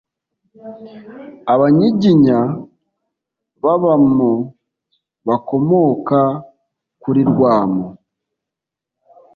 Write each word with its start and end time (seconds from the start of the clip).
Abanyiginya 1.53 2.39
b’Abamo 3.63 4.31
bakomoka 5.27 6.19
kuri 7.01 7.21
Rwamo 7.31 7.85